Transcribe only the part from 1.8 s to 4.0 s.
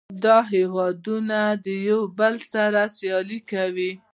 یو بل سره سیالي کوي